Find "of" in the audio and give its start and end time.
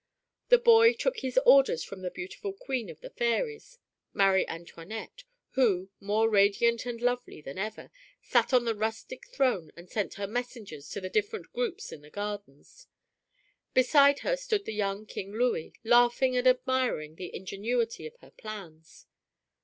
2.89-3.01, 18.07-18.15